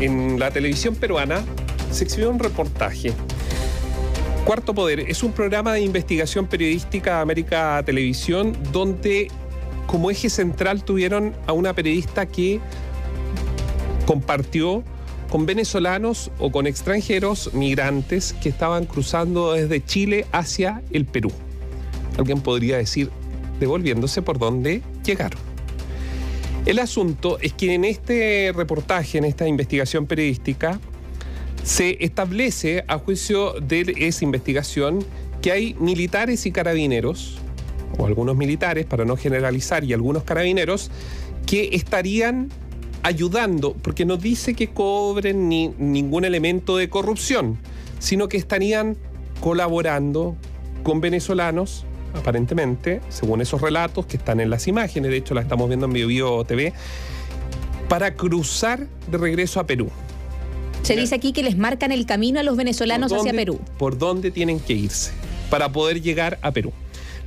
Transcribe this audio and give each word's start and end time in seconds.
en 0.00 0.38
la 0.38 0.50
televisión 0.50 0.94
peruana 0.94 1.42
se 1.90 2.04
exhibió 2.04 2.30
un 2.30 2.38
reportaje. 2.38 3.12
Cuarto 4.44 4.74
Poder 4.74 5.00
es 5.00 5.22
un 5.22 5.32
programa 5.32 5.74
de 5.74 5.80
investigación 5.82 6.46
periodística 6.46 7.16
de 7.16 7.20
América 7.22 7.82
Televisión 7.84 8.56
donde 8.72 9.28
como 9.86 10.10
eje 10.10 10.30
central 10.30 10.84
tuvieron 10.84 11.34
a 11.46 11.52
una 11.52 11.74
periodista 11.74 12.26
que 12.26 12.60
compartió 14.06 14.84
con 15.30 15.44
venezolanos 15.44 16.30
o 16.38 16.50
con 16.50 16.66
extranjeros 16.66 17.52
migrantes 17.52 18.34
que 18.42 18.48
estaban 18.48 18.86
cruzando 18.86 19.52
desde 19.52 19.84
Chile 19.84 20.26
hacia 20.32 20.82
el 20.92 21.04
Perú. 21.04 21.30
Alguien 22.16 22.40
podría 22.40 22.78
decir, 22.78 23.10
devolviéndose 23.60 24.22
por 24.22 24.38
donde 24.38 24.82
llegaron. 25.04 25.47
El 26.66 26.78
asunto 26.78 27.38
es 27.40 27.54
que 27.54 27.74
en 27.74 27.84
este 27.84 28.52
reportaje, 28.54 29.18
en 29.18 29.24
esta 29.24 29.48
investigación 29.48 30.06
periodística, 30.06 30.78
se 31.62 31.96
establece, 32.00 32.84
a 32.88 32.98
juicio 32.98 33.54
de 33.60 33.94
esa 33.98 34.24
investigación, 34.24 35.04
que 35.40 35.52
hay 35.52 35.74
militares 35.74 36.46
y 36.46 36.52
carabineros, 36.52 37.38
o 37.96 38.06
algunos 38.06 38.36
militares, 38.36 38.86
para 38.86 39.04
no 39.04 39.16
generalizar, 39.16 39.84
y 39.84 39.92
algunos 39.92 40.24
carabineros, 40.24 40.90
que 41.46 41.70
estarían 41.72 42.50
ayudando, 43.02 43.74
porque 43.74 44.04
no 44.04 44.16
dice 44.16 44.54
que 44.54 44.68
cobren 44.68 45.48
ni 45.48 45.68
ningún 45.78 46.24
elemento 46.24 46.76
de 46.76 46.88
corrupción, 46.88 47.58
sino 47.98 48.28
que 48.28 48.36
estarían 48.36 48.96
colaborando 49.40 50.36
con 50.82 51.00
venezolanos 51.00 51.86
aparentemente, 52.14 53.00
según 53.08 53.40
esos 53.40 53.60
relatos 53.60 54.06
que 54.06 54.16
están 54.16 54.40
en 54.40 54.50
las 54.50 54.68
imágenes, 54.68 55.10
de 55.10 55.16
hecho 55.18 55.34
la 55.34 55.42
estamos 55.42 55.68
viendo 55.68 55.86
en 55.86 55.92
Bio, 55.92 56.44
TV, 56.44 56.72
para 57.88 58.14
cruzar 58.14 58.86
de 59.10 59.18
regreso 59.18 59.60
a 59.60 59.66
Perú. 59.66 59.90
Se 60.82 60.96
dice 60.96 61.14
aquí 61.14 61.32
que 61.32 61.42
les 61.42 61.56
marcan 61.56 61.92
el 61.92 62.06
camino 62.06 62.40
a 62.40 62.42
los 62.42 62.56
venezolanos 62.56 63.12
hacia 63.12 63.32
Perú. 63.32 63.60
Por 63.78 63.98
dónde 63.98 64.30
tienen 64.30 64.60
que 64.60 64.74
irse 64.74 65.12
para 65.50 65.70
poder 65.70 66.00
llegar 66.00 66.38
a 66.42 66.52
Perú. 66.52 66.72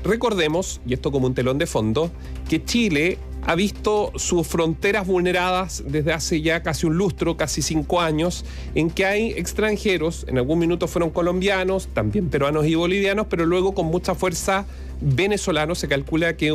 Recordemos, 0.03 0.81
y 0.85 0.93
esto 0.93 1.11
como 1.11 1.27
un 1.27 1.35
telón 1.35 1.57
de 1.57 1.67
fondo, 1.67 2.11
que 2.49 2.63
Chile 2.63 3.17
ha 3.45 3.55
visto 3.55 4.11
sus 4.15 4.47
fronteras 4.47 5.07
vulneradas 5.07 5.83
desde 5.87 6.13
hace 6.13 6.41
ya 6.41 6.63
casi 6.63 6.85
un 6.85 6.97
lustro, 6.97 7.37
casi 7.37 7.61
cinco 7.61 8.01
años, 8.01 8.45
en 8.75 8.89
que 8.89 9.05
hay 9.05 9.31
extranjeros, 9.31 10.25
en 10.27 10.37
algún 10.37 10.59
minuto 10.59 10.87
fueron 10.87 11.09
colombianos, 11.09 11.87
también 11.93 12.29
peruanos 12.29 12.65
y 12.67 12.75
bolivianos, 12.75 13.27
pero 13.29 13.45
luego 13.45 13.73
con 13.73 13.87
mucha 13.87 14.15
fuerza 14.15 14.65
venezolanos. 15.01 15.79
Se 15.79 15.87
calcula 15.87 16.37
que 16.37 16.49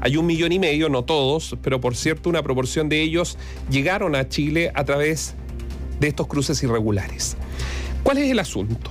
hay 0.00 0.16
un 0.16 0.26
millón 0.26 0.52
y 0.52 0.58
medio, 0.58 0.88
no 0.88 1.04
todos, 1.04 1.56
pero 1.62 1.80
por 1.80 1.94
cierto 1.94 2.30
una 2.30 2.42
proporción 2.42 2.88
de 2.88 3.02
ellos 3.02 3.36
llegaron 3.70 4.14
a 4.14 4.28
Chile 4.28 4.72
a 4.74 4.84
través 4.84 5.34
de 6.00 6.08
estos 6.08 6.26
cruces 6.26 6.62
irregulares. 6.62 7.36
¿Cuál 8.02 8.18
es 8.18 8.30
el 8.30 8.38
asunto? 8.38 8.90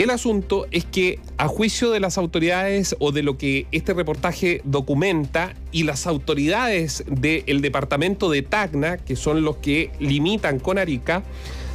El 0.00 0.08
asunto 0.08 0.66
es 0.70 0.86
que 0.86 1.18
a 1.36 1.46
juicio 1.46 1.90
de 1.90 2.00
las 2.00 2.16
autoridades 2.16 2.96
o 3.00 3.12
de 3.12 3.22
lo 3.22 3.36
que 3.36 3.66
este 3.70 3.92
reportaje 3.92 4.62
documenta 4.64 5.54
y 5.72 5.82
las 5.82 6.06
autoridades 6.06 7.04
del 7.06 7.60
departamento 7.60 8.30
de 8.30 8.40
Tacna, 8.40 8.96
que 8.96 9.14
son 9.14 9.42
los 9.42 9.58
que 9.58 9.90
limitan 9.98 10.58
con 10.58 10.78
Arica, 10.78 11.22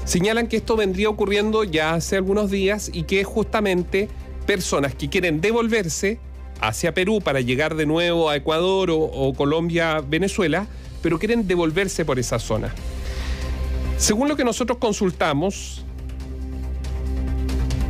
señalan 0.06 0.48
que 0.48 0.58
esto 0.58 0.76
vendría 0.76 1.08
ocurriendo 1.08 1.64
ya 1.64 1.94
hace 1.94 2.16
algunos 2.16 2.50
días 2.50 2.90
y 2.92 3.04
que 3.04 3.24
justamente 3.24 4.10
personas 4.48 4.96
que 4.96 5.08
quieren 5.08 5.40
devolverse 5.40 6.18
hacia 6.62 6.96
Perú 6.96 7.22
para 7.24 7.42
llegar 7.42 7.76
de 7.76 7.86
nuevo 7.86 8.32
a 8.32 8.38
Ecuador 8.38 8.90
o, 8.90 8.98
o 9.02 9.36
Colombia, 9.36 10.02
Venezuela, 10.02 10.66
pero 11.04 11.20
quieren 11.20 11.48
devolverse 11.48 12.06
por 12.06 12.18
esa 12.18 12.40
zona. 12.40 12.74
Según 14.00 14.30
lo 14.30 14.36
que 14.36 14.44
nosotros 14.44 14.80
consultamos, 14.80 15.85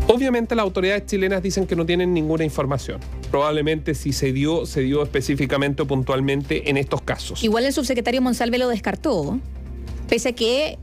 Obviamente 0.08 0.54
las 0.56 0.64
autoridades 0.64 1.08
chilenas 1.08 1.42
dicen 1.42 1.66
que 1.66 1.76
no 1.76 1.86
tienen 1.86 2.14
ninguna 2.14 2.44
información. 2.44 3.00
Probablemente 3.32 3.96
si 3.96 4.14
se 4.14 4.32
dio, 4.32 4.66
se 4.66 4.82
dio 4.82 5.02
específicamente 5.02 5.82
o 5.82 5.88
puntualmente 5.88 6.70
en 6.70 6.78
estos 6.78 7.02
casos. 7.02 7.44
Igual 7.44 7.66
el 7.66 7.74
subsecretario 7.74 8.22
Monsalve 8.22 8.60
lo 8.60 8.70
descartó, 8.70 9.40
pese 10.08 10.30
a 10.30 10.32
que 10.34 10.78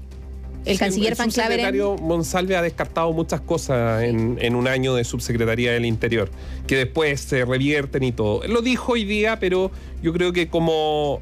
el 0.65 0.79
canciller 0.79 1.17
Van 1.17 1.29
El 1.29 1.33
subsecretario 1.33 1.97
Monsalve 1.97 2.57
ha 2.57 2.63
descartado 2.63 3.13
muchas 3.13 3.41
cosas 3.41 4.03
en, 4.03 4.39
en, 4.41 4.57
un 4.57 4.67
año 4.67 4.95
de 4.95 5.05
subsecretaría 5.05 5.73
del 5.73 5.85
Interior, 5.85 6.29
que 6.67 6.77
después 6.77 7.21
se 7.21 7.45
revierten 7.45 8.03
y 8.03 8.13
todo. 8.13 8.47
Lo 8.49 8.61
dijo 8.61 8.93
hoy 8.93 9.05
día, 9.05 9.39
pero 9.39 9.71
yo 10.03 10.13
creo 10.13 10.33
que 10.33 10.49
como 10.49 11.21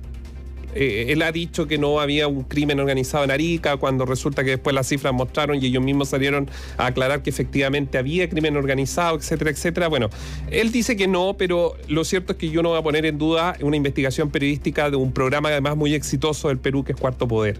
eh, 0.74 1.06
él 1.08 1.22
ha 1.22 1.32
dicho 1.32 1.66
que 1.66 1.78
no 1.78 2.00
había 2.00 2.28
un 2.28 2.44
crimen 2.44 2.80
organizado 2.80 3.24
en 3.24 3.30
Arica, 3.30 3.76
cuando 3.76 4.06
resulta 4.06 4.44
que 4.44 4.50
después 4.50 4.74
las 4.74 4.88
cifras 4.88 5.12
mostraron 5.12 5.62
y 5.62 5.66
ellos 5.66 5.82
mismos 5.82 6.08
salieron 6.08 6.48
a 6.76 6.86
aclarar 6.86 7.22
que 7.22 7.30
efectivamente 7.30 7.98
había 7.98 8.28
crimen 8.28 8.56
organizado, 8.56 9.16
etcétera, 9.16 9.50
etcétera. 9.50 9.88
Bueno, 9.88 10.10
él 10.50 10.72
dice 10.72 10.96
que 10.96 11.08
no, 11.08 11.34
pero 11.36 11.76
lo 11.88 12.04
cierto 12.04 12.32
es 12.32 12.38
que 12.38 12.50
yo 12.50 12.62
no 12.62 12.70
voy 12.70 12.78
a 12.78 12.82
poner 12.82 13.06
en 13.06 13.18
duda 13.18 13.56
una 13.60 13.76
investigación 13.76 14.30
periodística 14.30 14.90
de 14.90 14.96
un 14.96 15.12
programa 15.12 15.48
además 15.48 15.76
muy 15.76 15.94
exitoso 15.94 16.48
del 16.48 16.58
Perú 16.58 16.84
que 16.84 16.92
es 16.92 16.98
Cuarto 16.98 17.26
Poder. 17.26 17.58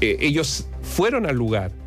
Eh, 0.00 0.16
ellos 0.20 0.66
fueron 0.82 1.26
al 1.26 1.36
lugar 1.36 1.81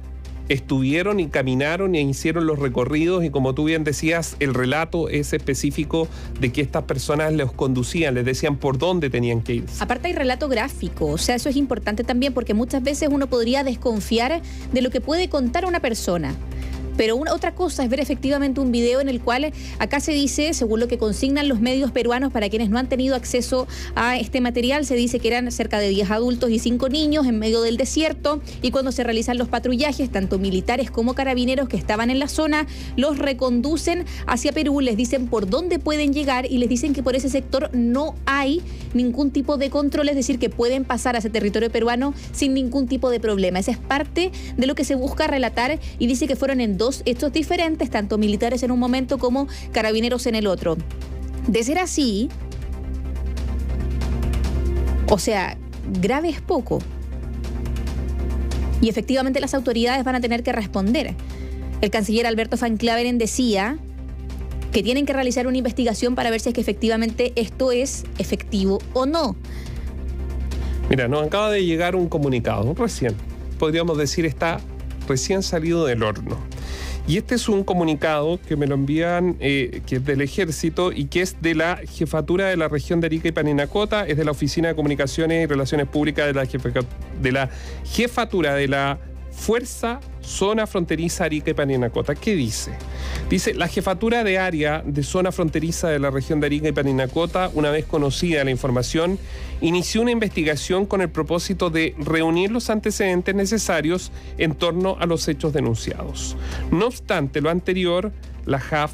estuvieron 0.50 1.19
y 1.19 1.28
caminaron 1.28 1.95
e 1.95 2.01
hicieron 2.01 2.45
los 2.45 2.59
recorridos 2.59 3.23
y 3.23 3.29
como 3.29 3.56
tú 3.56 3.66
bien 3.66 3.83
decías, 3.83 4.35
el 4.39 4.53
relato 4.53 5.09
es 5.09 5.33
específico 5.33 6.07
de 6.39 6.51
que 6.51 6.61
estas 6.61 6.83
personas 6.83 7.33
los 7.33 7.51
conducían, 7.51 8.16
les 8.16 8.25
decían 8.25 8.57
por 8.57 8.78
dónde 8.78 9.09
tenían 9.09 9.41
que 9.41 9.56
ir. 9.56 9.66
Aparte 9.79 10.07
hay 10.07 10.13
relato 10.13 10.47
gráfico, 10.47 11.07
o 11.07 11.17
sea, 11.17 11.35
eso 11.35 11.50
es 11.50 11.56
importante 11.56 12.03
también 12.03 12.33
porque 12.33 12.53
muchas 12.53 12.83
veces 12.83 13.09
uno 13.11 13.28
podría 13.28 13.63
desconfiar 13.63 14.41
de 14.72 14.81
lo 14.81 14.89
que 14.89 15.01
puede 15.01 15.29
contar 15.29 15.66
una 15.66 15.79
persona. 15.79 16.35
Pero 16.97 17.16
una, 17.16 17.33
otra 17.33 17.53
cosa 17.53 17.83
es 17.83 17.89
ver 17.89 18.00
efectivamente 18.00 18.61
un 18.61 18.72
video 18.72 19.01
en 19.01 19.09
el 19.09 19.22
cual 19.22 19.51
acá 19.79 20.00
se 20.00 20.11
dice, 20.11 20.53
según 20.53 20.79
lo 20.79 20.88
que 20.88 20.97
consignan 20.97 21.47
los 21.47 21.59
medios 21.59 21.91
peruanos 21.91 22.31
para 22.31 22.50
quienes 22.50 22.69
no 22.69 22.78
han 22.78 22.88
tenido 22.88 23.16
acceso 23.16 23.67
a 23.95 24.17
este 24.17 24.41
material, 24.41 24.85
se 24.85 24.95
dice 24.95 25.19
que 25.19 25.28
eran 25.28 25.51
cerca 25.51 25.79
de 25.79 25.89
10 25.89 26.11
adultos 26.11 26.50
y 26.50 26.59
5 26.59 26.89
niños 26.89 27.25
en 27.28 27.39
medio 27.39 27.61
del 27.61 27.78
desierto 27.78 28.41
y 28.61 28.72
cuando 28.72 28.91
se 28.91 29.03
realizan 29.03 29.38
los 29.38 29.47
patrullajes, 29.47 30.11
tanto 30.11 30.39
militares 30.39 30.91
como 30.91 31.13
carabineros 31.13 31.69
que 31.69 31.78
estaban 31.78 32.09
en 32.09 32.19
la 32.19 32.28
zona, 32.28 32.67
los 32.95 33.17
reconducen 33.17 34.06
hacia 34.27 34.51
Perú, 34.51 34.81
les 34.81 34.97
dicen 34.97 35.27
por 35.27 35.50
dónde 35.50 35.79
pueden 35.79 36.13
llegar 36.13 36.45
y 36.45 36.57
les 36.57 36.69
dicen 36.69 36.94
que 36.94 37.03
por 37.03 37.16
ese 37.16 37.29
sector 37.29 37.69
no 37.73 38.16
hay 38.25 38.62
ningún 38.94 39.31
tipo 39.31 39.57
de 39.57 39.69
control, 39.69 40.09
es 40.09 40.16
decir, 40.16 40.39
que 40.39 40.50
pueden 40.50 40.85
pasar 40.85 41.16
a 41.16 41.19
ese 41.19 41.29
territorio 41.29 41.69
peruano 41.69 42.13
sin 42.31 42.53
ningún 42.53 42.88
tipo 42.88 43.09
de 43.09 43.19
problema. 43.19 43.59
Esa 43.59 43.72
es 43.72 43.77
parte 43.77 44.31
de 44.56 44.67
lo 44.67 44.75
que 44.75 44.83
se 44.83 44.95
busca 44.95 45.27
relatar 45.27 45.79
y 46.00 46.07
dice 46.07 46.27
que 46.27 46.35
fueron 46.35 46.62
en 46.62 46.77
dos 46.77 46.84
dos 46.85 47.01
hechos 47.06 47.34
diferentes, 47.34 47.90
tanto 47.90 48.18
militares 48.18 48.62
en 48.62 48.69
un 48.72 48.79
momento 48.79 49.18
como 49.18 49.47
carabineros 49.72 50.28
en 50.28 50.35
el 50.35 50.46
otro. 50.46 50.78
De 51.47 51.63
ser 51.63 51.79
así, 51.79 52.29
o 55.09 55.18
sea, 55.18 55.57
grave 56.00 56.29
es 56.29 56.41
poco. 56.41 56.79
Y 58.81 58.90
efectivamente 58.90 59.40
las 59.40 59.56
autoridades 59.56 60.03
van 60.03 60.16
a 60.16 60.22
tener 60.22 60.44
que 60.44 60.51
responder. 60.51 61.16
El 61.81 61.90
canciller 61.90 62.28
Alberto 62.28 62.56
Van 62.57 62.78
Claveren 62.78 63.18
decía 63.18 63.79
que 64.72 64.84
tienen 64.84 65.06
que 65.06 65.13
realizar 65.13 65.47
una 65.47 65.57
investigación 65.57 66.13
para 66.13 66.29
ver 66.29 66.40
si 66.40 66.50
es 66.50 66.56
que 66.56 66.62
efectivamente 66.62 67.34
esto 67.35 67.72
es 67.72 68.03
efectivo 68.19 68.79
o 68.94 69.07
no. 69.07 69.35
Mira, 70.90 71.07
nos 71.07 71.25
acaba 71.25 71.50
de 71.50 71.66
llegar 71.66 71.95
un 71.95 72.07
comunicado 72.09 72.75
recién. 72.75 73.16
Podríamos 73.57 73.97
decir 73.97 74.25
está 74.25 74.59
recién 75.08 75.44
salido 75.44 75.86
del 75.86 76.04
horno. 76.04 76.38
Y 77.08 77.18
este 77.18 77.36
es 77.36 77.48
un 77.48 77.64
comunicado 77.64 78.40
que 78.48 78.56
me 78.56 78.66
lo 78.66 78.74
envían, 78.74 79.38
eh, 79.40 79.82
que 79.86 79.98
es 79.98 80.06
del 80.06 80.22
ejército 80.22 80.92
y 80.92 81.06
que 81.06 81.22
es 81.22 81.40
de 81.40 81.54
la 81.54 81.78
jefatura 81.88 82.48
de 82.48 82.58
la 82.58 82.68
región 82.68 83.00
de 83.00 83.08
Arica 83.08 83.28
y 83.28 83.32
Paninacota, 83.32 84.08
es 84.08 84.18
de 84.18 84.26
la 84.26 84.32
Oficina 84.32 84.70
de 84.70 84.75
Comunicaciones 84.75 85.44
y 85.44 85.46
Relaciones 85.46 85.88
Públicas 85.88 86.25
de 86.25 86.34
la, 86.34 86.48
de 87.22 87.31
la 87.31 87.50
jefatura 87.84 88.56
de 88.56 88.68
la 88.68 89.00
Fuerza 89.36 90.00
Zona 90.22 90.66
Fronteriza 90.66 91.26
Arica 91.26 91.52
y 91.52 91.54
Paninacota. 91.54 92.16
¿Qué 92.16 92.36
dice? 92.36 92.72
Dice, 93.30 93.54
la 93.54 93.68
jefatura 93.68 94.24
de 94.24 94.40
área 94.40 94.82
de 94.84 95.04
zona 95.04 95.32
fronteriza 95.32 95.90
de 95.90 96.00
la 96.00 96.10
región 96.10 96.40
de 96.40 96.48
Arica 96.48 96.70
y 96.70 96.72
Paninacota, 96.72 97.52
una 97.54 97.70
vez 97.70 97.86
conocida 97.86 98.44
la 98.44 98.52
información, 98.52 99.20
inició 99.62 100.02
una 100.02 100.12
investigación 100.12 100.86
con 100.86 101.02
el 101.02 101.10
propósito 101.10 101.70
de 101.70 101.96
reunir 102.00 102.52
los 102.52 102.70
antecedentes 102.70 103.36
necesarios 103.36 104.12
en 104.38 104.56
torno 104.56 104.98
a 105.00 105.06
los 105.06 105.28
hechos 105.28 105.54
denunciados. 105.54 106.36
No 106.72 106.88
obstante 106.88 107.42
lo 107.42 107.50
anterior, 107.50 108.12
la 108.46 108.60
JAF 108.60 108.92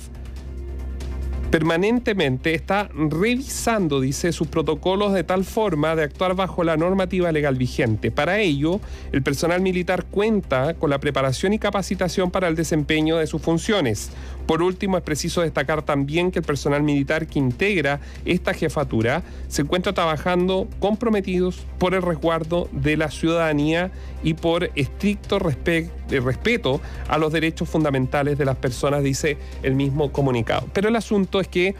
permanentemente 1.51 2.55
está 2.55 2.89
revisando, 2.93 3.99
dice, 3.99 4.31
sus 4.31 4.47
protocolos 4.47 5.13
de 5.13 5.25
tal 5.25 5.43
forma 5.43 5.97
de 5.97 6.03
actuar 6.03 6.33
bajo 6.33 6.63
la 6.63 6.77
normativa 6.77 7.29
legal 7.33 7.55
vigente. 7.55 8.09
Para 8.09 8.39
ello, 8.39 8.79
el 9.11 9.21
personal 9.21 9.59
militar 9.59 10.05
cuenta 10.05 10.73
con 10.75 10.89
la 10.89 10.99
preparación 10.99 11.51
y 11.51 11.59
capacitación 11.59 12.31
para 12.31 12.47
el 12.47 12.55
desempeño 12.55 13.17
de 13.17 13.27
sus 13.27 13.41
funciones. 13.41 14.11
Por 14.51 14.63
último, 14.63 14.97
es 14.97 15.03
preciso 15.03 15.39
destacar 15.39 15.81
también 15.81 16.29
que 16.29 16.39
el 16.39 16.45
personal 16.45 16.83
militar 16.83 17.25
que 17.25 17.39
integra 17.39 18.01
esta 18.25 18.53
jefatura 18.53 19.23
se 19.47 19.61
encuentra 19.61 19.93
trabajando 19.93 20.67
comprometidos 20.81 21.65
por 21.79 21.93
el 21.93 22.01
resguardo 22.01 22.67
de 22.73 22.97
la 22.97 23.09
ciudadanía 23.09 23.91
y 24.25 24.33
por 24.33 24.69
estricto 24.75 25.39
respeto 25.39 26.81
a 27.07 27.17
los 27.17 27.31
derechos 27.31 27.69
fundamentales 27.69 28.37
de 28.37 28.43
las 28.43 28.57
personas, 28.57 29.03
dice 29.03 29.37
el 29.63 29.75
mismo 29.75 30.11
comunicado. 30.11 30.67
Pero 30.73 30.89
el 30.89 30.97
asunto 30.97 31.39
es 31.39 31.47
que 31.47 31.73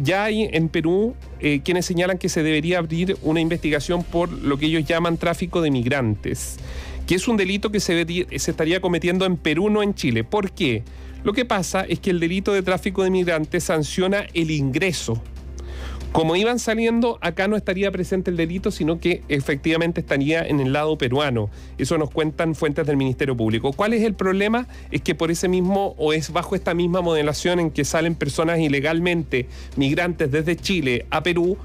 ya 0.00 0.22
hay 0.22 0.48
en 0.52 0.68
Perú 0.68 1.16
eh, 1.40 1.62
quienes 1.64 1.84
señalan 1.84 2.18
que 2.18 2.28
se 2.28 2.44
debería 2.44 2.78
abrir 2.78 3.18
una 3.22 3.40
investigación 3.40 4.04
por 4.04 4.30
lo 4.30 4.56
que 4.56 4.66
ellos 4.66 4.84
llaman 4.84 5.16
tráfico 5.16 5.60
de 5.60 5.72
migrantes, 5.72 6.58
que 7.08 7.16
es 7.16 7.26
un 7.26 7.36
delito 7.36 7.72
que 7.72 7.80
se, 7.80 8.06
se 8.38 8.50
estaría 8.52 8.80
cometiendo 8.80 9.26
en 9.26 9.36
Perú, 9.36 9.68
no 9.68 9.82
en 9.82 9.96
Chile. 9.96 10.22
¿Por 10.22 10.52
qué? 10.52 10.84
Lo 11.24 11.32
que 11.32 11.44
pasa 11.44 11.80
es 11.82 11.98
que 11.98 12.10
el 12.10 12.20
delito 12.20 12.52
de 12.52 12.62
tráfico 12.62 13.02
de 13.02 13.10
migrantes 13.10 13.64
sanciona 13.64 14.26
el 14.34 14.50
ingreso 14.50 15.20
como 16.14 16.36
iban 16.36 16.60
saliendo, 16.60 17.18
acá 17.22 17.48
no 17.48 17.56
estaría 17.56 17.90
presente 17.90 18.30
el 18.30 18.36
delito, 18.36 18.70
sino 18.70 19.00
que 19.00 19.24
efectivamente 19.28 20.00
estaría 20.00 20.46
en 20.46 20.60
el 20.60 20.72
lado 20.72 20.96
peruano. 20.96 21.50
Eso 21.76 21.98
nos 21.98 22.08
cuentan 22.08 22.54
fuentes 22.54 22.86
del 22.86 22.96
Ministerio 22.96 23.36
Público. 23.36 23.72
¿Cuál 23.72 23.94
es 23.94 24.02
el 24.04 24.14
problema? 24.14 24.68
Es 24.92 25.02
que 25.02 25.16
por 25.16 25.32
ese 25.32 25.48
mismo, 25.48 25.96
o 25.98 26.12
es 26.12 26.32
bajo 26.32 26.54
esta 26.54 26.72
misma 26.72 27.00
modelación 27.00 27.58
en 27.58 27.72
que 27.72 27.84
salen 27.84 28.14
personas 28.14 28.60
ilegalmente 28.60 29.48
migrantes 29.74 30.30
desde 30.30 30.54
Chile 30.54 31.04
a 31.10 31.24
Perú, 31.24 31.58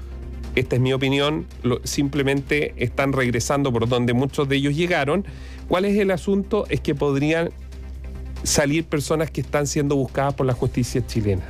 esta 0.56 0.74
es 0.74 0.82
mi 0.82 0.92
opinión, 0.92 1.46
simplemente 1.84 2.74
están 2.76 3.12
regresando 3.12 3.72
por 3.72 3.88
donde 3.88 4.14
muchos 4.14 4.48
de 4.48 4.56
ellos 4.56 4.74
llegaron. 4.74 5.24
¿Cuál 5.68 5.84
es 5.84 5.96
el 5.96 6.10
asunto? 6.10 6.66
Es 6.70 6.80
que 6.80 6.96
podrían 6.96 7.50
salir 8.42 8.84
personas 8.84 9.30
que 9.30 9.40
están 9.40 9.66
siendo 9.66 9.96
buscadas 9.96 10.34
por 10.34 10.46
la 10.46 10.52
justicia 10.52 11.04
chilena. 11.06 11.44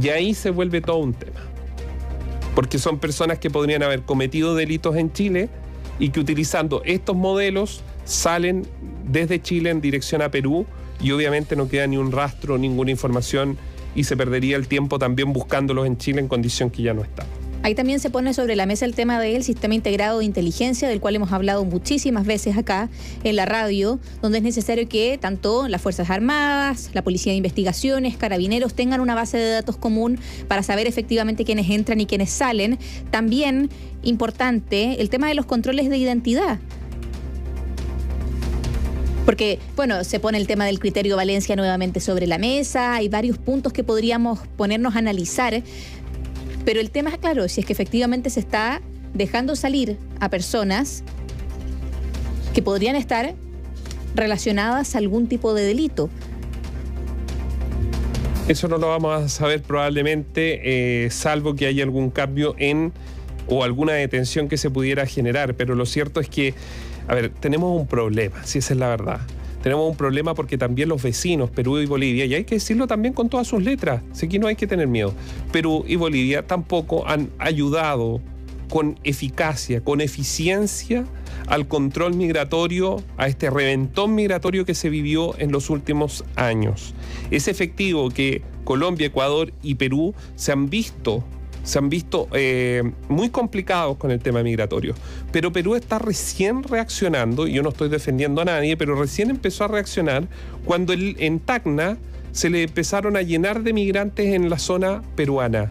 Y 0.00 0.08
ahí 0.08 0.34
se 0.34 0.50
vuelve 0.50 0.80
todo 0.80 0.98
un 0.98 1.14
tema 1.14 1.40
porque 2.54 2.78
son 2.78 2.98
personas 2.98 3.38
que 3.38 3.50
podrían 3.50 3.82
haber 3.82 4.02
cometido 4.02 4.54
delitos 4.54 4.96
en 4.96 5.12
Chile 5.12 5.48
y 5.98 6.10
que 6.10 6.20
utilizando 6.20 6.82
estos 6.84 7.16
modelos 7.16 7.82
salen 8.04 8.66
desde 9.06 9.40
Chile 9.40 9.70
en 9.70 9.80
dirección 9.80 10.22
a 10.22 10.30
Perú 10.30 10.66
y 11.00 11.12
obviamente 11.12 11.56
no 11.56 11.68
queda 11.68 11.86
ni 11.86 11.96
un 11.96 12.12
rastro, 12.12 12.58
ninguna 12.58 12.90
información 12.90 13.56
y 13.94 14.04
se 14.04 14.16
perdería 14.16 14.56
el 14.56 14.68
tiempo 14.68 14.98
también 14.98 15.32
buscándolos 15.32 15.86
en 15.86 15.96
Chile 15.96 16.20
en 16.20 16.28
condición 16.28 16.70
que 16.70 16.82
ya 16.82 16.94
no 16.94 17.02
está. 17.02 17.24
Ahí 17.62 17.74
también 17.74 18.00
se 18.00 18.08
pone 18.08 18.32
sobre 18.32 18.56
la 18.56 18.64
mesa 18.64 18.86
el 18.86 18.94
tema 18.94 19.20
del 19.20 19.44
sistema 19.44 19.74
integrado 19.74 20.20
de 20.20 20.24
inteligencia, 20.24 20.88
del 20.88 20.98
cual 20.98 21.16
hemos 21.16 21.30
hablado 21.30 21.62
muchísimas 21.66 22.24
veces 22.24 22.56
acá 22.56 22.88
en 23.22 23.36
la 23.36 23.44
radio, 23.44 24.00
donde 24.22 24.38
es 24.38 24.44
necesario 24.44 24.88
que 24.88 25.18
tanto 25.20 25.68
las 25.68 25.82
Fuerzas 25.82 26.08
Armadas, 26.08 26.88
la 26.94 27.02
Policía 27.02 27.32
de 27.32 27.36
Investigaciones, 27.36 28.16
Carabineros 28.16 28.72
tengan 28.72 29.02
una 29.02 29.14
base 29.14 29.36
de 29.36 29.50
datos 29.50 29.76
común 29.76 30.18
para 30.48 30.62
saber 30.62 30.86
efectivamente 30.86 31.44
quiénes 31.44 31.68
entran 31.68 32.00
y 32.00 32.06
quiénes 32.06 32.30
salen. 32.30 32.78
También 33.10 33.68
importante 34.02 35.02
el 35.02 35.10
tema 35.10 35.28
de 35.28 35.34
los 35.34 35.44
controles 35.44 35.90
de 35.90 35.98
identidad. 35.98 36.58
Porque, 39.26 39.58
bueno, 39.76 40.02
se 40.02 40.18
pone 40.18 40.38
el 40.38 40.46
tema 40.46 40.64
del 40.64 40.80
criterio 40.80 41.14
Valencia 41.14 41.54
nuevamente 41.54 42.00
sobre 42.00 42.26
la 42.26 42.38
mesa, 42.38 42.94
hay 42.94 43.08
varios 43.08 43.38
puntos 43.38 43.72
que 43.72 43.84
podríamos 43.84 44.40
ponernos 44.56 44.96
a 44.96 44.98
analizar, 44.98 45.62
pero 46.64 46.80
el 46.80 46.90
tema 46.90 47.10
es 47.10 47.18
claro, 47.18 47.48
si 47.48 47.60
es 47.60 47.66
que 47.66 47.72
efectivamente 47.72 48.30
se 48.30 48.40
está 48.40 48.80
dejando 49.14 49.56
salir 49.56 49.98
a 50.20 50.28
personas 50.28 51.02
que 52.54 52.62
podrían 52.62 52.96
estar 52.96 53.34
relacionadas 54.14 54.94
a 54.94 54.98
algún 54.98 55.28
tipo 55.28 55.54
de 55.54 55.64
delito. 55.64 56.10
Eso 58.48 58.66
no 58.66 58.78
lo 58.78 58.88
vamos 58.88 59.22
a 59.22 59.28
saber 59.28 59.62
probablemente, 59.62 61.04
eh, 61.04 61.10
salvo 61.10 61.54
que 61.54 61.66
haya 61.66 61.84
algún 61.84 62.10
cambio 62.10 62.54
en 62.58 62.92
o 63.46 63.62
alguna 63.62 63.92
detención 63.92 64.48
que 64.48 64.56
se 64.56 64.70
pudiera 64.70 65.06
generar. 65.06 65.54
Pero 65.54 65.76
lo 65.76 65.86
cierto 65.86 66.20
es 66.20 66.28
que, 66.28 66.54
a 67.06 67.14
ver, 67.14 67.30
tenemos 67.30 67.80
un 67.80 67.86
problema, 67.86 68.44
si 68.44 68.58
esa 68.58 68.74
es 68.74 68.80
la 68.80 68.88
verdad 68.88 69.20
tenemos 69.62 69.88
un 69.88 69.96
problema 69.96 70.34
porque 70.34 70.58
también 70.58 70.88
los 70.88 71.02
vecinos, 71.02 71.50
Perú 71.50 71.78
y 71.78 71.86
Bolivia, 71.86 72.24
y 72.24 72.34
hay 72.34 72.44
que 72.44 72.56
decirlo 72.56 72.86
también 72.86 73.14
con 73.14 73.28
todas 73.28 73.46
sus 73.46 73.62
letras, 73.62 74.02
así 74.12 74.28
que 74.28 74.38
no 74.38 74.46
hay 74.46 74.56
que 74.56 74.66
tener 74.66 74.86
miedo, 74.86 75.14
Perú 75.52 75.84
y 75.86 75.96
Bolivia 75.96 76.46
tampoco 76.46 77.06
han 77.06 77.30
ayudado 77.38 78.20
con 78.70 78.98
eficacia, 79.02 79.82
con 79.82 80.00
eficiencia 80.00 81.04
al 81.48 81.66
control 81.66 82.14
migratorio, 82.14 83.02
a 83.16 83.26
este 83.26 83.50
reventón 83.50 84.14
migratorio 84.14 84.64
que 84.64 84.74
se 84.74 84.88
vivió 84.88 85.36
en 85.38 85.50
los 85.50 85.68
últimos 85.68 86.24
años. 86.36 86.94
Es 87.32 87.48
efectivo 87.48 88.10
que 88.10 88.42
Colombia, 88.64 89.08
Ecuador 89.08 89.52
y 89.62 89.74
Perú 89.74 90.14
se 90.36 90.52
han 90.52 90.70
visto 90.70 91.24
se 91.62 91.78
han 91.78 91.88
visto 91.88 92.28
eh, 92.32 92.82
muy 93.08 93.30
complicados 93.30 93.96
con 93.96 94.10
el 94.10 94.20
tema 94.20 94.42
migratorio. 94.42 94.94
Pero 95.32 95.52
Perú 95.52 95.74
está 95.74 95.98
recién 95.98 96.62
reaccionando, 96.62 97.46
y 97.46 97.54
yo 97.54 97.62
no 97.62 97.70
estoy 97.70 97.88
defendiendo 97.88 98.40
a 98.40 98.44
nadie, 98.44 98.76
pero 98.76 98.94
recién 98.94 99.30
empezó 99.30 99.64
a 99.64 99.68
reaccionar 99.68 100.28
cuando 100.64 100.92
en 100.94 101.40
Tacna 101.40 101.98
se 102.32 102.50
le 102.50 102.62
empezaron 102.62 103.16
a 103.16 103.22
llenar 103.22 103.62
de 103.62 103.72
migrantes 103.72 104.34
en 104.34 104.50
la 104.50 104.58
zona 104.58 105.02
peruana. 105.16 105.70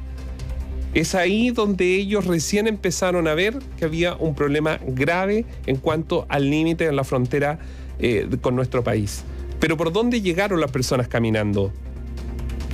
Es 0.94 1.14
ahí 1.14 1.52
donde 1.52 1.96
ellos 1.96 2.26
recién 2.26 2.68
empezaron 2.68 3.28
a 3.28 3.36
ver 3.36 3.60
que 3.78 3.86
había 3.86 4.16
un 4.16 4.34
problema 4.34 4.80
grave 4.88 5.46
en 5.68 5.76
cuanto 5.76 6.26
al 6.30 6.50
límite 6.50 6.86
en 6.86 6.96
la 6.96 7.04
frontera 7.04 7.60
eh, 8.00 8.28
con 8.42 8.56
nuestro 8.56 8.84
país. 8.84 9.24
Pero 9.60 9.78
¿por 9.78 9.92
dónde 9.92 10.22
llegaron 10.22 10.60
las 10.60 10.72
personas 10.72 11.08
caminando? 11.08 11.72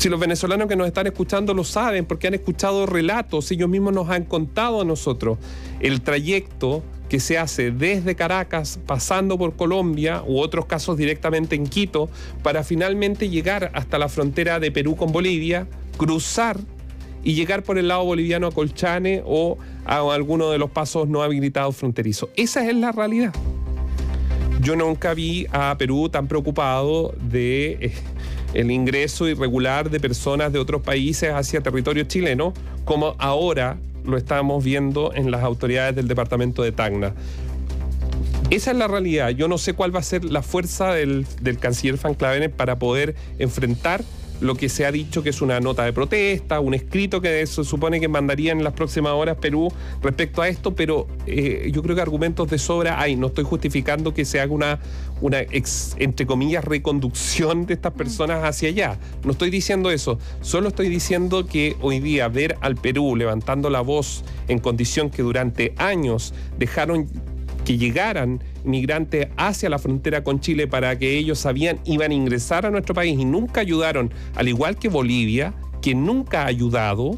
Si 0.06 0.10
los 0.10 0.19
venezolanos 0.19 0.68
que 0.68 0.75
nos 0.75 0.86
están 0.86 1.07
escuchando 1.07 1.56
lo 1.56 1.63
saben 1.63 2.06
porque 2.06 2.28
han 2.28 2.36
escuchado 2.36 2.86
relatos, 2.86 3.50
ellos 3.50 3.68
mismos 3.68 3.92
nos 3.92 4.07
han 4.12 4.24
contado 4.24 4.81
a 4.81 4.86
nosotros 4.86 5.40
el 5.80 6.02
trayecto 6.02 6.84
que 7.10 7.19
se 7.19 7.40
hace 7.40 7.72
desde 7.72 8.13
Caracas, 8.13 8.80
pasando 8.86 9.36
por 9.40 9.56
Colombia 9.56 10.22
u 10.24 10.38
otros 10.42 10.68
casos 10.68 10.96
directamente 10.96 11.56
en 11.56 11.66
Quito, 11.66 12.07
para 12.44 12.63
finalmente 12.63 13.30
llegar 13.30 13.72
hasta 13.74 13.98
la 13.98 14.07
frontera 14.07 14.60
de 14.60 14.72
Perú 14.72 14.96
con 14.96 15.12
Bolivia, 15.12 15.66
cruzar 15.98 16.60
y 17.24 17.34
llegar 17.34 17.63
por 17.63 17.80
el 17.80 17.88
lado 17.88 18.06
boliviano 18.06 18.46
a 18.46 18.52
Colchane 18.52 19.24
o 19.25 19.57
a 19.88 20.02
alguno 20.13 20.52
de 20.52 20.60
los 20.60 20.69
pasos 20.69 21.07
no 21.07 21.24
habilitados 21.24 21.78
fronterizos. 21.78 22.30
Esa 22.36 22.69
es 22.69 22.75
la 22.75 22.92
realidad. 22.92 23.34
Yo 24.62 24.75
nunca 24.75 25.16
vi 25.16 25.48
a 25.52 25.75
Perú 25.80 26.10
tan 26.10 26.28
preocupado 26.28 27.13
de 27.22 27.78
eh, 27.81 27.94
el 28.56 28.72
ingreso 28.72 29.28
irregular 29.28 29.90
de 29.90 30.00
personas 30.00 30.52
de 30.52 30.60
otros 30.60 30.81
países 30.81 31.31
hacia 31.31 31.62
territorio 31.62 32.04
chileno, 32.06 32.54
como 32.86 33.16
ahora 33.19 33.78
lo 34.06 34.18
estamos 34.18 34.63
viendo 34.63 35.13
en 35.13 35.31
las 35.31 35.44
autoridades 35.44 35.96
del 35.96 36.07
departamento 36.07 36.64
de 36.64 36.71
Tacna. 36.71 37.14
Esa 38.50 38.71
es 38.71 38.78
la 38.78 38.88
realidad. 38.88 39.30
Yo 39.30 39.47
no 39.47 39.57
sé 39.57 39.74
cuál 39.74 39.94
va 39.95 40.00
a 40.00 40.04
ser 40.04 40.24
la 40.24 40.44
fuerza 40.44 40.94
del, 40.94 41.26
del 41.42 41.57
canciller 41.57 41.97
Van 41.97 42.16
para 42.56 42.78
poder 42.78 43.16
enfrentar 43.40 44.04
lo 44.42 44.56
que 44.56 44.69
se 44.69 44.85
ha 44.85 44.92
dicho 44.92 45.23
que 45.23 45.30
es 45.30 45.42
una 45.42 45.59
nota 45.59 45.83
de 45.83 45.94
protesta, 45.94 46.59
un 46.59 46.73
escrito 46.73 47.21
que 47.21 47.45
se 47.45 47.63
supone 47.63 47.99
que 47.99 48.07
mandaría 48.07 48.51
en 48.51 48.63
las 48.63 48.73
próximas 48.73 49.13
horas 49.13 49.37
Perú 49.37 49.71
respecto 50.01 50.42
a 50.42 50.47
esto, 50.47 50.75
pero 50.75 51.07
eh, 51.25 51.69
yo 51.73 51.81
creo 51.81 51.95
que 51.95 52.01
argumentos 52.01 52.49
de 52.49 52.57
sobra 52.57 52.99
hay. 52.99 53.15
No 53.15 53.27
estoy 53.27 53.44
justificando 53.44 54.13
que 54.13 54.25
se 54.25 54.39
haga 54.39 54.54
una, 54.54 54.80
una 55.21 55.39
entre 55.97 56.25
comillas, 56.25 56.63
reconducción 56.63 57.65
de 57.65 57.73
estas 57.75 57.94
mm. 57.94 57.97
personas 57.97 58.44
hacia 58.44 58.69
allá. 58.69 58.99
No 59.23 59.31
estoy 59.31 59.49
diciendo 59.49 59.92
eso. 59.92 60.19
Solo 60.42 60.69
estoy 60.69 60.89
diciendo 60.89 61.45
que 61.45 61.75
hoy 61.81 61.99
día 61.99 62.27
ver 62.27 62.57
al 62.61 62.75
Perú 62.75 63.15
levantando 63.15 63.69
la 63.69 63.81
voz 63.81 64.23
en 64.47 64.59
condición 64.59 65.09
que 65.09 65.21
durante 65.21 65.73
años 65.77 66.33
dejaron 66.57 67.07
que 67.66 67.78
llegaran 67.78 68.42
migrantes 68.64 69.28
hacia 69.36 69.69
la 69.69 69.80
frontera 69.80 70.24
con 70.24 70.40
Chile 70.40 70.68
para 70.68 70.98
que 70.98 71.18
ellos 71.18 71.40
sabían 71.40 71.80
iban 71.84 72.12
a 72.12 72.14
ingresar 72.14 72.66
a 72.66 72.72
nuestro 72.72 72.94
país 72.94 73.19
y 73.19 73.26
nunca 73.26 73.62
ayudaron, 73.62 74.14
al 74.36 74.48
igual 74.48 74.78
que 74.78 74.88
Bolivia, 74.88 75.54
que 75.81 75.95
nunca 75.95 76.44
ha 76.44 76.45
ayudado, 76.45 77.18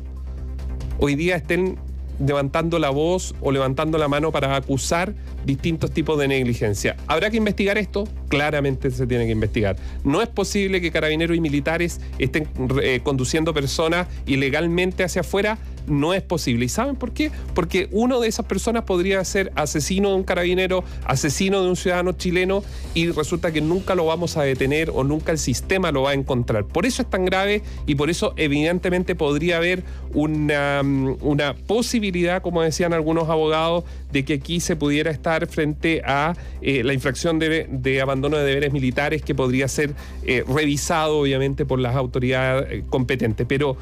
hoy 0.99 1.15
día 1.15 1.35
estén 1.35 1.77
levantando 2.25 2.79
la 2.79 2.89
voz 2.89 3.35
o 3.41 3.51
levantando 3.51 3.97
la 3.97 4.07
mano 4.07 4.31
para 4.31 4.55
acusar 4.55 5.13
distintos 5.45 5.91
tipos 5.91 6.17
de 6.17 6.27
negligencia. 6.27 6.95
¿Habrá 7.07 7.29
que 7.29 7.37
investigar 7.37 7.77
esto? 7.77 8.05
Claramente 8.27 8.89
se 8.91 9.05
tiene 9.05 9.25
que 9.25 9.31
investigar. 9.31 9.77
No 10.03 10.21
es 10.21 10.27
posible 10.27 10.81
que 10.81 10.91
carabineros 10.91 11.37
y 11.37 11.41
militares 11.41 12.01
estén 12.17 12.47
eh, 12.81 13.01
conduciendo 13.03 13.53
personas 13.53 14.07
ilegalmente 14.25 15.03
hacia 15.03 15.21
afuera 15.21 15.57
no 15.87 16.13
es 16.13 16.21
posible. 16.21 16.65
¿Y 16.65 16.69
saben 16.69 16.95
por 16.95 17.11
qué? 17.11 17.31
Porque 17.53 17.89
uno 17.91 18.19
de 18.19 18.27
esas 18.27 18.45
personas 18.45 18.83
podría 18.83 19.23
ser 19.25 19.51
asesino 19.55 20.09
de 20.09 20.15
un 20.15 20.23
carabinero, 20.23 20.83
asesino 21.05 21.63
de 21.63 21.69
un 21.69 21.75
ciudadano 21.75 22.13
chileno 22.13 22.63
y 22.93 23.09
resulta 23.11 23.51
que 23.51 23.61
nunca 23.61 23.95
lo 23.95 24.05
vamos 24.05 24.37
a 24.37 24.43
detener 24.43 24.91
o 24.93 25.03
nunca 25.03 25.31
el 25.31 25.37
sistema 25.37 25.91
lo 25.91 26.03
va 26.03 26.11
a 26.11 26.13
encontrar. 26.13 26.65
Por 26.65 26.85
eso 26.85 27.01
es 27.01 27.09
tan 27.09 27.25
grave 27.25 27.63
y 27.85 27.95
por 27.95 28.09
eso 28.09 28.33
evidentemente 28.37 29.15
podría 29.15 29.57
haber 29.57 29.83
una, 30.13 30.81
mm, 30.83 31.17
una 31.21 31.55
posibilidad, 31.55 32.41
como 32.41 32.61
decían 32.61 32.93
algunos 32.93 33.29
abogados, 33.29 33.83
de 34.11 34.23
que 34.25 34.35
aquí 34.35 34.59
se 34.59 34.75
pudiera 34.75 35.11
estar 35.11 35.47
frente 35.47 36.01
a 36.05 36.35
eh, 36.61 36.83
la 36.83 36.93
infracción 36.93 37.39
de, 37.39 38.01
abandono 38.01 38.37
de 38.37 38.45
deberes 38.45 38.71
militares 38.71 39.21
que 39.21 39.35
podría 39.35 39.67
ser 39.67 39.93
eh, 40.23 40.43
revisado 40.47 41.19
obviamente 41.19 41.65
por 41.65 41.79
las 41.79 41.95
autoridades 41.95 42.67
eh, 42.71 42.83
competentes. 42.89 43.45
Pero 43.47 43.77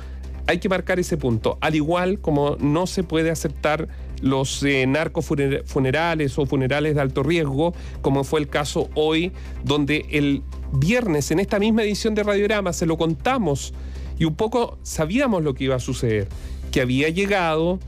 hay 0.48 0.60
que 0.60 0.70
marcar 0.70 1.00
ese 1.00 1.18
punto, 1.18 1.58
al 1.62 1.76
igual 1.76 2.20
como 2.20 2.56
no 2.60 2.88
se 2.88 3.04
puede 3.04 3.32
aceptar 3.32 3.88
los 4.22 4.64
narcos 4.88 5.26
funerales 5.66 6.38
o 6.40 6.46
funerales 6.46 6.96
de 6.96 7.02
alto 7.02 7.24
riesgo, 7.24 7.74
como 8.02 8.24
fue 8.24 8.40
el 8.40 8.48
caso 8.48 8.90
hoy, 8.96 9.32
donde 9.64 10.06
el 10.12 10.44
viernes 10.72 11.32
en 11.32 11.40
esta 11.40 11.60
misma 11.60 11.84
edición 11.84 12.16
de 12.16 12.24
Radiograma 12.24 12.74
se 12.74 12.86
lo 12.86 12.98
contamos 12.98 13.74
y 14.18 14.26
un 14.26 14.36
poco 14.36 14.78
sabíamos 14.84 15.44
lo 15.44 15.54
que 15.54 15.66
iba 15.66 15.76
a 15.76 15.80
suceder, 15.80 16.28
que 16.72 16.82
había 16.82 17.10
llegado 17.10 17.80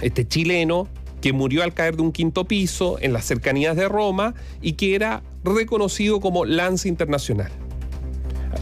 este 0.00 0.26
chileno 0.26 0.88
que 1.20 1.32
murió 1.32 1.62
al 1.64 1.74
caer 1.74 1.96
de 1.96 2.02
un 2.02 2.12
quinto 2.12 2.44
piso 2.44 2.98
en 3.00 3.12
las 3.12 3.24
cercanías 3.24 3.76
de 3.76 3.88
Roma 3.88 4.34
y 4.62 4.74
que 4.74 4.94
era 4.94 5.22
reconocido 5.42 6.20
como 6.20 6.44
lance 6.44 6.88
internacional. 6.88 7.50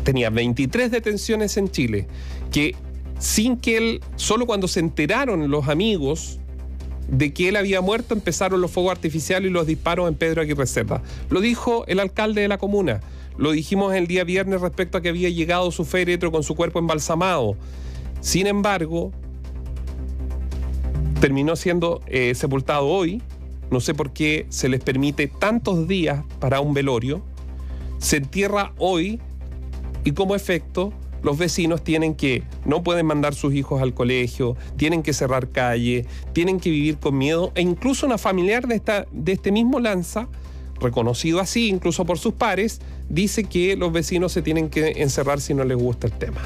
Tenía 0.04 0.30
23 0.30 0.90
detenciones 0.90 1.56
en 1.56 1.70
Chile, 1.70 2.06
que 2.50 2.75
sin 3.18 3.56
que 3.56 3.76
él, 3.76 4.00
solo 4.16 4.46
cuando 4.46 4.68
se 4.68 4.80
enteraron 4.80 5.50
los 5.50 5.68
amigos 5.68 6.38
de 7.08 7.32
que 7.32 7.49
él 7.49 7.56
había 7.56 7.80
muerto, 7.80 8.14
empezaron 8.14 8.61
los 8.61 8.70
fuegos 8.70 8.92
artificiales 8.92 9.50
y 9.50 9.52
los 9.52 9.66
disparos 9.66 10.08
en 10.08 10.14
Pedro 10.14 10.42
Aguirre 10.42 10.66
Cerda. 10.66 11.02
Lo 11.30 11.40
dijo 11.40 11.85
el 11.87 12.00
alcalde 12.00 12.42
de 12.42 12.49
la 12.49 12.58
comuna. 12.58 13.00
Lo 13.38 13.52
dijimos 13.52 13.94
el 13.94 14.06
día 14.06 14.25
viernes 14.25 14.61
respecto 14.61 14.99
a 14.99 15.00
que 15.02 15.11
había 15.11 15.28
llegado 15.28 15.70
su 15.70 15.85
féretro 15.85 16.32
con 16.32 16.42
su 16.42 16.54
cuerpo 16.54 16.78
embalsamado. 16.78 17.56
Sin 18.20 18.46
embargo, 18.46 19.12
terminó 21.20 21.54
siendo 21.54 22.00
eh, 22.06 22.35
sepultado 22.35 22.87
hoy. 22.87 23.23
No 23.70 23.80
sé 23.80 23.94
por 23.94 24.12
qué 24.12 24.46
se 24.49 24.68
les 24.68 24.82
permite 24.82 25.26
tantos 25.26 25.87
días 25.87 26.25
para 26.40 26.61
un 26.61 26.73
velorio. 26.73 27.23
Se 27.99 28.16
entierra 28.16 28.73
hoy 28.78 29.20
y 30.04 30.12
como 30.12 30.35
efecto 30.35 30.92
los 31.23 31.38
vecinos 31.38 31.82
tienen 31.82 32.14
que, 32.14 32.42
no 32.64 32.82
pueden 32.82 33.06
mandar 33.06 33.35
sus 33.35 33.54
hijos 33.54 33.82
al 33.82 33.94
colegio, 33.94 34.56
tienen 34.76 35.02
que 35.02 35.12
cerrar 35.12 35.49
calle, 35.49 36.06
tienen 36.32 36.61
que 36.61 36.70
vivir 36.70 36.99
con 36.99 37.16
miedo 37.18 37.52
e 37.54 37.62
incluso 37.62 38.06
una 38.06 38.18
familiar 38.18 38.66
de, 38.66 38.76
esta, 38.76 39.06
de 39.12 39.32
este 39.32 39.52
mismo 39.52 39.80
Lanza, 39.80 40.28
reconocido 40.80 41.40
así 41.40 41.68
incluso 41.68 42.04
por 42.04 42.18
sus 42.18 42.35
pares, 42.35 42.80
dice 43.08 43.44
que 43.44 43.76
los 43.76 43.92
vecinos 43.92 44.32
se 44.32 44.42
tienen 44.42 44.68
que 44.68 45.02
encerrar 45.02 45.40
si 45.40 45.54
no 45.54 45.64
les 45.64 45.76
gusta 45.76 46.06
el 46.06 46.12
tema. 46.12 46.40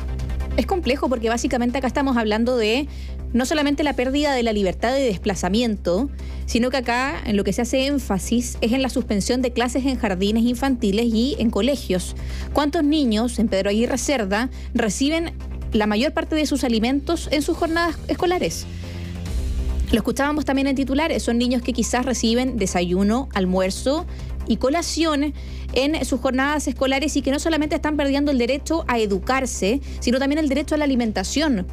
Es 0.57 0.67
complejo 0.67 1.09
porque 1.09 1.29
básicamente 1.29 1.79
acá 1.79 1.87
estamos 1.87 2.17
hablando 2.17 2.57
de 2.57 2.87
no 3.33 3.47
solamente 3.47 3.85
la 3.85 3.95
pérdida 3.95 4.35
de 4.35 4.43
la 4.43 4.53
libertad 4.53 4.93
de 4.93 5.01
desplazamiento, 5.01 6.11
sino 6.51 6.69
que 6.71 6.79
acá 6.79 7.23
en 7.27 7.37
lo 7.37 7.45
que 7.45 7.53
se 7.53 7.63
hace 7.63 7.87
énfasis 7.87 8.59
es 8.61 8.73
en 8.73 8.83
la 8.83 8.89
suspensión 8.89 9.41
de 9.41 9.53
clases 9.53 9.87
en 9.87 9.97
jardines 9.97 10.43
infantiles 10.43 11.07
y 11.07 11.37
en 11.39 11.49
colegios. 11.49 12.17
¿Cuántos 12.53 12.83
niños 12.83 13.39
en 13.39 13.47
Pedro 13.47 13.71
Aguirre 13.71 13.99
Cerda 13.99 14.51
reciben 14.75 15.33
la 15.71 15.87
mayor 15.87 16.13
parte 16.13 16.35
de 16.35 16.47
sus 16.47 16.65
alimentos 16.65 17.29
en 17.31 17.43
sus 17.43 17.57
jornadas 17.57 17.97
escolares? 18.09 18.67
Lo 19.93 19.99
escuchábamos 19.99 20.45
también 20.45 20.67
en 20.67 20.75
titulares, 20.75 21.23
son 21.23 21.39
niños 21.39 21.63
que 21.63 21.73
quizás 21.73 22.05
reciben 22.05 22.57
desayuno, 22.57 23.29
almuerzo 23.33 24.05
y 24.49 24.57
colación 24.57 25.33
en 25.75 26.05
sus 26.05 26.21
jornadas 26.21 26.67
escolares 26.67 27.17
y 27.17 27.23
que 27.23 27.31
no 27.31 27.39
solamente 27.39 27.77
están 27.77 27.97
perdiendo 27.97 28.33
el 28.33 28.39
derecho 28.39 28.85
a 28.89 28.99
educarse, 28.99 29.81
sino 30.01 30.19
también 30.19 30.41
el 30.41 30.49
derecho 30.49 30.75
a 30.75 30.79
la 30.79 30.85
alimentación 30.85 31.69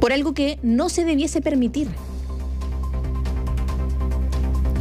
por 0.00 0.12
algo 0.12 0.34
que 0.34 0.58
no 0.64 0.88
se 0.88 1.04
debiese 1.04 1.40
permitir. 1.40 1.86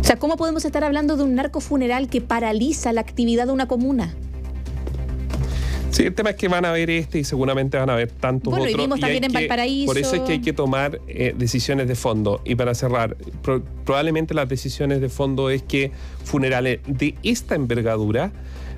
O 0.08 0.10
sea, 0.10 0.16
¿cómo 0.16 0.38
podemos 0.38 0.64
estar 0.64 0.86
hablando 0.86 1.18
de 1.18 1.24
un 1.24 1.36
narco 1.36 1.60
funeral 1.60 2.08
que 2.08 2.22
paraliza 2.22 2.94
la 2.94 3.02
actividad 3.02 3.46
de 3.46 3.52
una 3.52 3.68
comuna? 3.68 4.16
Sí, 5.92 6.04
el 6.04 6.16
tema 6.16 6.30
es 6.30 6.38
que 6.38 6.48
van 6.48 6.64
a 6.64 6.72
ver 6.72 6.90
este 6.90 7.20
y 7.20 7.26
seguramente 7.26 7.78
van 7.78 7.90
a 7.90 7.96
ver 7.96 8.10
tantos 8.14 8.52
bueno, 8.52 8.64
otros. 8.64 8.82
Vimos 8.82 9.02
también 9.02 9.26
en 9.26 9.34
Valparaíso. 9.34 9.88
Por 9.88 9.98
eso 9.98 10.16
es 10.16 10.22
que 10.22 10.32
hay 10.32 10.40
que 10.40 10.54
tomar 10.54 11.02
eh, 11.10 11.36
decisiones 11.38 11.90
de 11.90 11.96
fondo. 11.96 12.40
Y 12.46 12.56
para 12.56 12.74
cerrar, 12.74 13.18
probablemente 13.84 14.34
las 14.34 14.48
decisiones 14.48 15.02
de 15.02 15.10
fondo 15.10 15.50
es 15.50 15.62
que 15.62 15.92
funerales 16.24 16.80
de 16.88 17.16
esta 17.24 17.56
envergadura, 17.56 18.32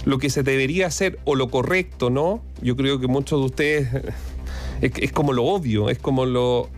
lo 0.06 0.18
que 0.18 0.32
se 0.32 0.42
debería 0.42 0.88
hacer 0.88 1.20
o 1.26 1.36
lo 1.36 1.52
correcto, 1.52 2.10
¿no? 2.10 2.42
Yo 2.64 2.76
creo 2.76 3.00
que 3.00 3.06
muchos 3.06 3.40
de 3.40 3.46
ustedes 3.46 3.88
es, 4.82 5.12
como 5.12 5.34
lo 5.34 5.46
obvio, 5.46 5.92
es 5.92 6.00
como 6.00 6.26
lo, 6.26 6.72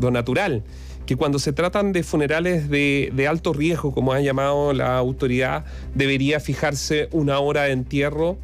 lo 0.00 0.10
natural 0.10 0.62
que 1.06 1.16
cuando 1.16 1.38
se 1.38 1.52
tratan 1.52 1.92
de 1.92 2.02
funerales 2.02 2.68
de, 2.68 3.26
alto 3.28 3.52
riesgo, 3.52 3.92
como 3.92 4.12
ha 4.12 4.20
llamado 4.20 4.72
la 4.72 4.96
autoridad, 4.96 5.64
debería 5.94 6.40
fijarse 6.40 7.08
una 7.12 7.38
hora 7.38 7.62
de 7.64 7.72
entierro 7.72 8.38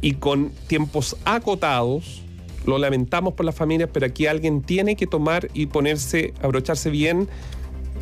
y 0.00 0.14
con 0.14 0.50
tiempos 0.66 1.16
acotados. 1.24 2.22
Lo 2.66 2.78
lamentamos 2.78 3.34
por 3.34 3.44
las 3.44 3.54
familias, 3.54 3.90
pero 3.92 4.06
aquí 4.06 4.26
alguien 4.26 4.62
tiene 4.62 4.96
que 4.96 5.06
tomar 5.06 5.48
y 5.52 5.66
ponerse, 5.66 6.32
abrocharse 6.42 6.90
bien 6.90 7.28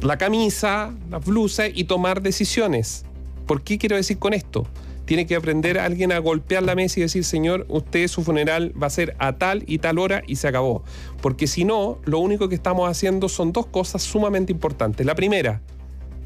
la 0.03 0.19
camisa, 0.19 0.95
las 1.11 1.25
blusas 1.25 1.71
y 1.75 1.85
tomar 1.85 2.23
decisiones. 2.23 3.05
¿Por 3.47 3.63
qué 3.63 3.79
quiero 3.79 3.97
decir 3.97 4.19
con 4.19 4.33
esto? 4.35 4.67
Tiene 5.11 5.27
que 5.27 5.35
aprender 5.35 5.77
a 5.77 5.87
alguien 5.87 6.13
a 6.13 6.21
golpear 6.21 6.63
la 6.63 6.77
mesa 6.77 7.01
y 7.01 7.03
decir, 7.03 7.25
señor, 7.25 7.67
usted 7.69 8.07
su 8.07 8.23
funeral 8.23 8.73
va 8.81 8.87
a 8.87 8.91
ser 8.91 9.17
a 9.19 9.33
tal 9.33 9.65
y 9.67 9.79
tal 9.79 9.99
hora 9.99 10.23
y 10.25 10.37
se 10.37 10.47
acabó. 10.47 10.85
Porque 11.21 11.49
si 11.49 11.65
no, 11.65 11.99
lo 12.05 12.21
único 12.21 12.49
que 12.49 12.55
estamos 12.55 12.89
haciendo 12.89 13.29
son 13.29 13.51
dos 13.51 13.67
cosas 13.67 14.05
sumamente 14.05 14.53
importantes. 14.53 15.05
La 15.05 15.17
primera, 15.17 15.63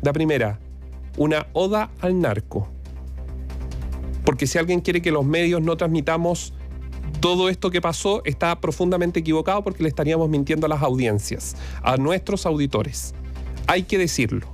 la 0.02 0.12
primera, 0.12 0.60
una 1.16 1.46
oda 1.54 1.92
al 2.02 2.20
narco. 2.20 2.68
Porque 4.22 4.46
si 4.46 4.58
alguien 4.58 4.82
quiere 4.82 5.00
que 5.00 5.12
los 5.12 5.24
medios 5.24 5.62
no 5.62 5.78
transmitamos 5.78 6.52
todo 7.20 7.48
esto 7.48 7.70
que 7.70 7.80
pasó, 7.80 8.20
está 8.26 8.60
profundamente 8.60 9.20
equivocado 9.20 9.64
porque 9.64 9.82
le 9.82 9.88
estaríamos 9.88 10.28
mintiendo 10.28 10.66
a 10.66 10.68
las 10.68 10.82
audiencias, 10.82 11.56
a 11.82 11.96
nuestros 11.96 12.44
auditores. 12.44 13.14
Hay 13.66 13.84
que 13.84 13.96
decirlo. 13.96 14.46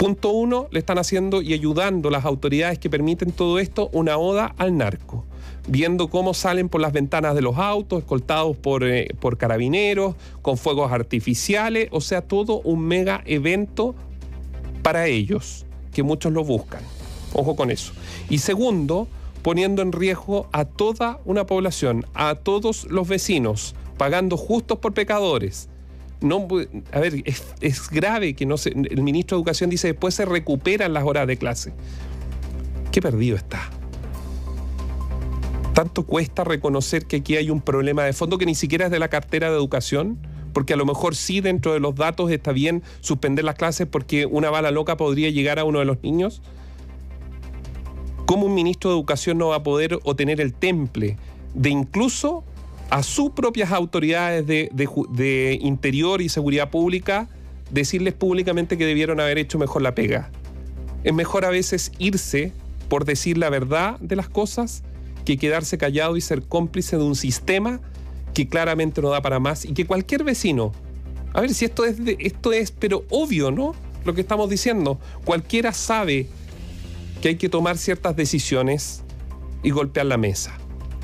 Punto 0.00 0.30
uno, 0.30 0.66
le 0.70 0.78
están 0.78 0.96
haciendo 0.96 1.42
y 1.42 1.52
ayudando 1.52 2.08
las 2.08 2.24
autoridades 2.24 2.78
que 2.78 2.88
permiten 2.88 3.32
todo 3.32 3.58
esto 3.58 3.90
una 3.92 4.16
oda 4.16 4.54
al 4.56 4.78
narco 4.78 5.26
viendo 5.68 6.08
cómo 6.08 6.32
salen 6.32 6.70
por 6.70 6.80
las 6.80 6.94
ventanas 6.94 7.34
de 7.34 7.42
los 7.42 7.58
autos, 7.58 7.98
escoltados 7.98 8.56
por, 8.56 8.82
eh, 8.82 9.14
por, 9.20 9.36
carabineros, 9.36 10.16
con 10.40 10.56
fuegos 10.56 10.90
artificiales, 10.90 11.88
o 11.92 12.00
sea, 12.00 12.22
todo 12.22 12.62
un 12.62 12.80
mega 12.80 13.22
evento 13.26 13.94
para 14.82 15.06
ellos, 15.06 15.66
que 15.92 16.02
muchos 16.02 16.32
lo 16.32 16.44
buscan. 16.44 16.80
Ojo 17.34 17.54
con 17.54 17.70
eso. 17.70 17.92
Y 18.30 18.38
segundo, 18.38 19.06
poniendo 19.42 19.82
en 19.82 19.92
riesgo 19.92 20.48
a 20.50 20.64
toda 20.64 21.20
una 21.26 21.44
población, 21.44 22.06
a 22.14 22.36
todos 22.36 22.86
los 22.86 23.06
vecinos, 23.06 23.74
pagando 23.98 24.38
justos 24.38 24.78
por 24.78 24.94
pecadores, 24.94 25.68
no, 26.20 26.46
a 26.92 27.00
ver, 27.00 27.22
es, 27.24 27.90
grave 27.90 28.34
que 28.34 28.46
no 28.46 28.56
se, 28.56 28.70
el 28.70 29.02
ministro 29.02 29.36
de 29.36 29.40
Educación 29.40 29.70
dice 29.70 29.88
después 29.88 30.14
se 30.14 30.24
recuperan 30.24 30.92
las 30.92 31.04
horas 31.04 31.26
de 31.26 31.36
clase. 31.36 31.72
Qué 32.92 33.00
perdido 33.00 33.36
está. 33.36 33.70
Tanto 35.74 36.04
cuesta 36.04 36.44
reconocer 36.44 37.06
que 37.06 37.16
aquí 37.16 37.36
hay 37.36 37.50
un 37.50 37.60
problema 37.60 38.04
de 38.04 38.12
fondo 38.12 38.36
que 38.36 38.46
ni 38.46 38.54
siquiera 38.54 38.86
es 38.86 38.90
de 38.90 38.98
la 38.98 39.08
cartera 39.08 39.48
de 39.50 39.56
educación, 39.56 40.18
porque 40.52 40.74
a 40.74 40.76
lo 40.76 40.84
mejor 40.84 41.14
sí 41.14 41.40
dentro 41.40 41.72
de 41.72 41.80
los 41.80 41.94
datos 41.94 42.30
está 42.30 42.52
bien 42.52 42.82
suspender 43.00 43.44
las 43.44 43.54
clases 43.54 43.86
porque 43.86 44.26
una 44.26 44.50
bala 44.50 44.70
loca 44.70 44.96
podría 44.96 45.30
llegar 45.30 45.58
a 45.58 45.64
uno 45.64 45.78
de 45.78 45.84
los 45.84 46.02
niños. 46.02 46.42
¿Cómo 48.26 48.46
un 48.46 48.54
ministro 48.54 48.90
de 48.90 48.96
Educación 48.96 49.38
no 49.38 49.48
va 49.48 49.56
a 49.56 49.62
poder 49.62 49.98
o 50.02 50.14
tener 50.16 50.40
el 50.40 50.52
temple 50.52 51.16
de 51.54 51.70
incluso 51.70 52.44
a 52.90 53.02
sus 53.04 53.30
propias 53.30 53.70
autoridades 53.72 54.46
de, 54.46 55.58
interior 55.62 56.20
y 56.20 56.28
seguridad 56.28 56.70
pública 56.70 57.28
decirles 57.70 58.14
públicamente 58.14 58.76
que 58.76 58.84
debieron 58.84 59.20
haber 59.20 59.38
hecho 59.38 59.58
mejor 59.58 59.82
la 59.82 59.94
pega. 59.94 60.30
Es 61.04 61.14
mejor 61.14 61.44
a 61.44 61.50
veces 61.50 61.92
irse 61.98 62.52
por 62.88 63.04
decir 63.04 63.38
la 63.38 63.48
verdad 63.48 63.98
de 64.00 64.16
las 64.16 64.28
cosas 64.28 64.82
que 65.24 65.38
quedarse 65.38 65.78
callado 65.78 66.16
y 66.16 66.20
ser 66.20 66.42
cómplice 66.42 66.96
de 66.96 67.04
un 67.04 67.14
sistema 67.14 67.80
que 68.34 68.48
claramente 68.48 69.00
no 69.00 69.10
da 69.10 69.22
para 69.22 69.38
más 69.38 69.64
y 69.64 69.72
que 69.72 69.86
cualquier 69.86 70.24
vecino, 70.24 70.72
a 71.32 71.40
ver 71.40 71.54
si 71.54 71.64
esto 71.64 71.84
es, 71.84 71.96
esto 72.18 72.52
es, 72.52 72.72
pero 72.72 73.04
obvio, 73.10 73.52
¿no? 73.52 73.74
Lo 74.04 74.14
que 74.14 74.20
estamos 74.20 74.50
diciendo, 74.50 74.98
cualquiera 75.24 75.72
sabe 75.72 76.26
que 77.22 77.28
hay 77.28 77.36
que 77.36 77.48
tomar 77.48 77.78
ciertas 77.78 78.16
decisiones 78.16 79.02
y 79.62 79.70
golpear 79.70 80.06
la 80.06 80.16
mesa. 80.16 80.56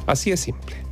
Así 0.07 0.33
es 0.33 0.41
simple. 0.41 0.86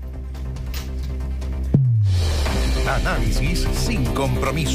Análisis 2.87 3.67
sin 3.73 4.05
compromiso. 4.05 4.73